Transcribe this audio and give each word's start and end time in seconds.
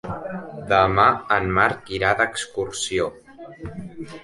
Demà 0.71 1.05
en 1.35 1.51
Marc 1.59 1.93
irà 1.99 2.15
d'excursió. 2.23 3.09